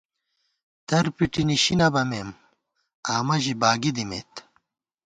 [0.87, 2.29] در پِٹی نِشی نہ بَمېم،
[3.15, 4.31] آمہ ژی باگی دِمېت